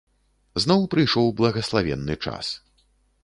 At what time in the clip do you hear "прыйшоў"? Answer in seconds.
0.95-1.27